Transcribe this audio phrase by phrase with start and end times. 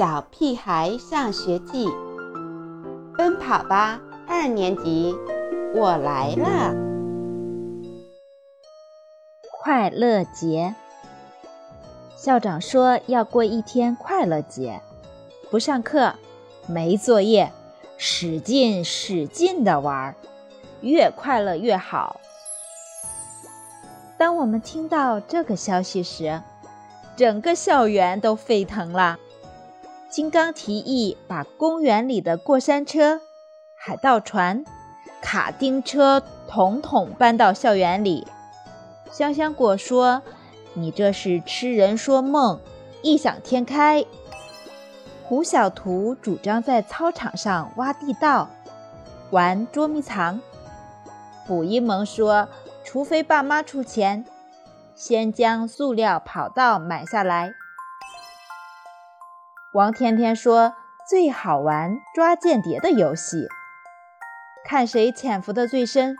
[0.00, 1.86] 小屁孩上学记》，
[3.18, 5.14] 奔跑吧二年级，
[5.74, 6.74] 我来了！
[9.52, 10.74] 快乐节，
[12.16, 14.80] 校长说要过一天快乐节，
[15.50, 16.14] 不上课，
[16.66, 17.52] 没作业，
[17.98, 20.16] 使劲使劲的玩，
[20.80, 22.18] 越快乐越好。
[24.16, 26.40] 当我们听到这个消息时，
[27.16, 29.18] 整个校园都沸腾了。
[30.10, 33.20] 金刚提议把公园里的过山车、
[33.76, 34.64] 海盗船、
[35.22, 38.26] 卡丁车统统搬到校园里。
[39.12, 40.22] 香香果说
[40.74, 42.58] ：“你这是痴人说梦，
[43.02, 44.04] 异想天开。”
[45.22, 48.50] 胡小图主张在操场上挖地道，
[49.30, 50.40] 玩捉迷藏。
[51.46, 52.48] 卜一萌说
[52.82, 54.24] ：“除非爸妈出钱。”
[54.96, 57.54] 先将塑料跑道买下来。
[59.72, 60.74] 王天天说
[61.08, 63.46] ：“最好玩抓间谍的游戏，
[64.64, 66.16] 看谁潜伏的最深。”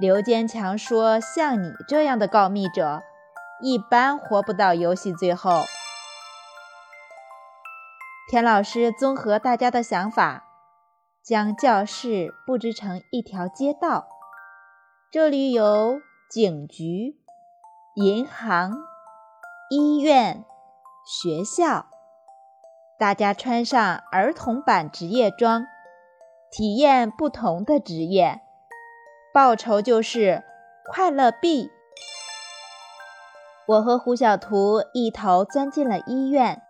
[0.00, 3.02] 刘坚强说：“像你这样的告密者，
[3.62, 5.62] 一般活不到游戏最后。”
[8.28, 10.44] 田老师综合大家的想法，
[11.22, 14.08] 将教室布置成一条街道，
[15.12, 17.20] 这里有警局。
[17.94, 18.74] 银行、
[19.70, 20.44] 医院、
[21.04, 21.86] 学校，
[23.02, 25.66] 大家穿上儿童版职业装，
[26.52, 28.40] 体验不同的职业，
[29.34, 30.44] 报酬就是
[30.88, 31.72] 快乐币。
[33.66, 36.62] 我和胡小图一头钻进了医院。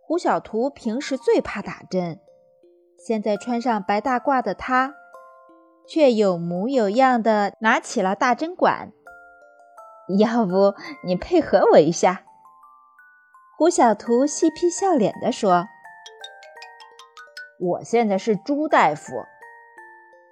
[0.00, 2.18] 胡小图平时最怕打针，
[3.06, 4.94] 现在穿上白大褂的他，
[5.86, 8.90] 却有模有样的拿起了大针管。
[10.18, 10.72] 要不
[11.04, 12.24] 你配合我一下？
[13.62, 15.68] 胡小图嬉皮笑脸地说
[17.62, 19.24] ：“我现在是朱大夫，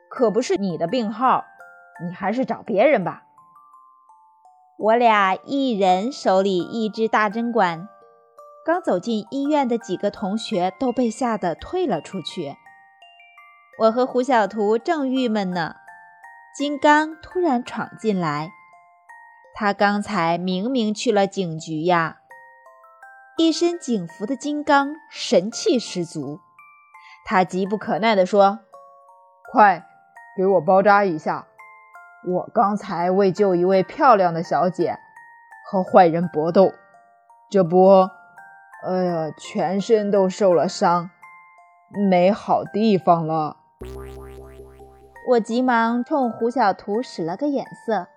[0.08, 1.44] 可不是你的病号，
[2.04, 3.22] 你还是找别人吧。”
[4.80, 7.88] 我俩一人手里一支大针管，
[8.66, 12.56] 刚走进医院的几个同学都被吓得退了出去。
[13.78, 15.76] 我和胡小图正郁闷呢，
[16.58, 18.50] 金刚突然闯进来。
[19.54, 22.16] 他刚才明明去了警局呀！
[23.36, 26.40] 一身警服的金刚神气十足，
[27.24, 28.58] 他急不可耐地说
[29.50, 29.86] ：“快
[30.36, 31.46] 给我包扎一下！
[32.28, 34.98] 我刚才为救一位漂亮的小姐，
[35.70, 36.72] 和坏人搏斗，
[37.50, 38.10] 这不，
[38.86, 41.10] 哎呀，全身都受了伤，
[42.10, 43.56] 没好地方了。”
[45.30, 48.08] 我急忙冲胡小图使了个眼色。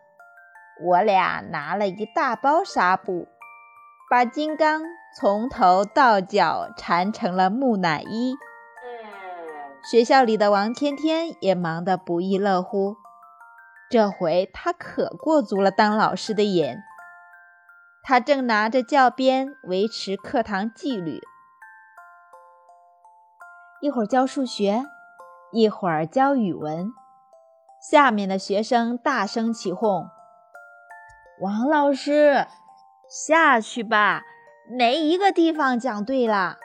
[0.84, 3.28] 我俩拿了一大包纱布，
[4.10, 4.82] 把金刚
[5.18, 8.36] 从头到脚缠成了木乃伊。
[9.84, 12.96] 学校里的王天天也忙得不亦乐乎，
[13.90, 16.78] 这回他可过足了当老师的瘾。
[18.04, 21.22] 他正拿着教鞭维持课堂纪律，
[23.82, 24.84] 一会儿教数学，
[25.52, 26.92] 一会儿教语文。
[27.82, 30.08] 下面的学生大声起哄。
[31.42, 32.48] 王老师，
[33.16, 34.24] 下去吧，
[34.68, 36.58] 没一个地方讲对了。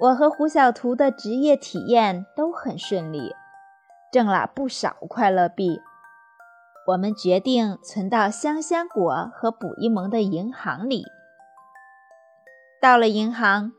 [0.00, 3.32] 我和胡小图的职业体验都很顺利，
[4.10, 5.80] 挣了不少快乐币。
[6.88, 11.04] 我们决定存到香香果和卜一萌的银行里。
[12.82, 13.70] 到了银行，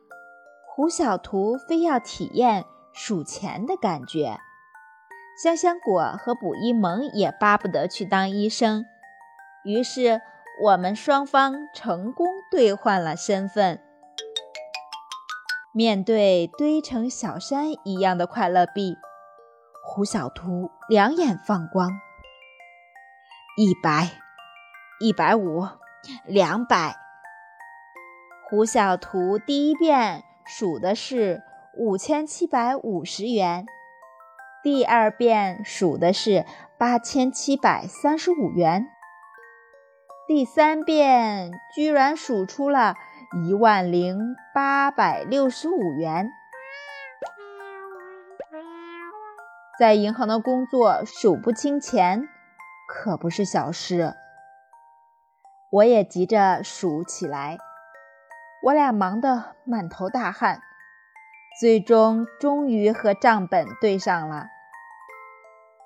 [0.65, 4.37] 胡小图非要体验数钱的感觉，
[5.43, 8.85] 香香果和卜一萌也巴不得去当医生。
[9.65, 10.21] 于是，
[10.59, 13.79] 我们双方成功兑换了身份。
[15.71, 18.97] 面对堆成小山一样的快乐币，
[19.83, 21.91] 胡小图两眼放光。
[23.55, 24.09] 一百，
[24.99, 25.67] 一百五，
[26.25, 26.95] 两百。
[28.49, 31.43] 胡小图第一遍数的是
[31.77, 33.67] 五千七百五十元，
[34.63, 36.45] 第二遍数的是
[36.79, 38.87] 八千七百三十五元。
[40.27, 42.95] 第三遍居然数出了
[43.45, 46.29] 一万零八百六十五元，
[49.79, 52.27] 在银行的工作数不清钱
[52.89, 54.15] 可不是小事。
[55.71, 57.57] 我也急着数起来，
[58.63, 60.59] 我俩忙得满头大汗，
[61.61, 64.47] 最终终于和账本对上了。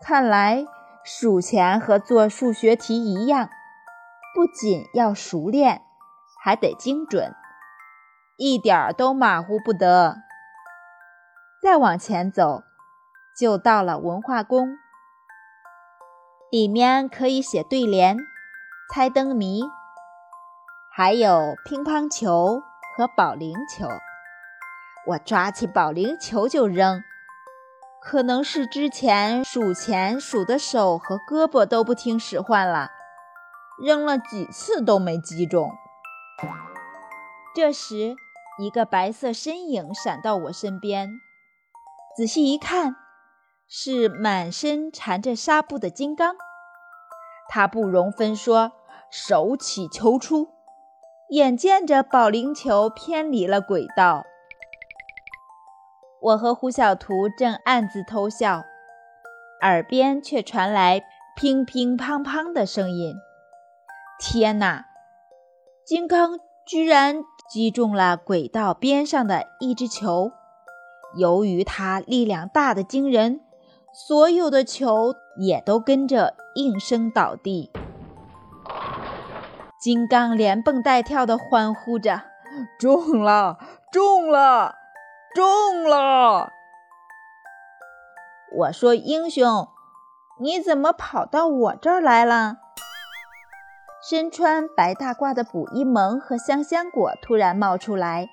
[0.01, 0.65] 看来
[1.03, 3.51] 数钱和做数学题一样。
[4.33, 5.81] 不仅要熟练，
[6.41, 7.35] 还得精准。
[8.37, 10.17] 一点儿都马虎不得。
[11.61, 12.63] 再往前走，
[13.37, 14.77] 就到了文化宫，
[16.49, 18.17] 里面可以写对联、
[18.91, 19.61] 猜灯谜，
[20.91, 22.63] 还有乒乓球
[22.97, 23.87] 和保龄球。
[25.07, 27.03] 我抓起保龄球就扔，
[28.01, 32.89] 可能是之前数钱数的手和胳膊都不听使唤了，
[33.81, 35.71] 扔了几次都没击中。
[37.55, 38.15] 这时，
[38.59, 41.09] 一个白色身影闪到我身边，
[42.15, 42.95] 仔细一看，
[43.67, 46.35] 是满身缠着纱布的金刚。
[47.49, 48.71] 他不容分说，
[49.11, 50.49] 手起球出，
[51.29, 54.23] 眼见着保龄球偏离了轨道。
[56.21, 58.63] 我和胡小图正暗自偷笑，
[59.61, 61.03] 耳边却传来
[61.35, 63.15] 乒乒乓乓的声音。
[64.23, 64.85] 天哪！
[65.83, 70.31] 金刚居然击中了轨道边上的一只球，
[71.17, 73.41] 由于它力量大的惊人，
[73.91, 77.71] 所有的球也都跟着应声倒地。
[79.81, 82.21] 金刚连蹦带跳地欢呼着
[82.79, 83.57] ：“中了，
[83.91, 84.75] 中了，
[85.33, 86.51] 中了！”
[88.55, 89.67] 我说：“英雄，
[90.39, 92.57] 你怎么跑到我这儿来了？”
[94.01, 98.27] 身穿白大褂的卜一萌和香香果突然冒出来，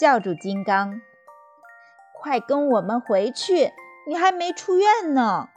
[0.00, 1.00] 叫住金刚
[2.20, 3.72] ：“快跟我们回去，
[4.08, 5.50] 你还没出院呢！”